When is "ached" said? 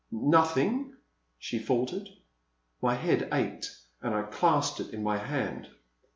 3.31-3.69